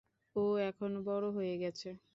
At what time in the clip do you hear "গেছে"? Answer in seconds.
1.57-1.89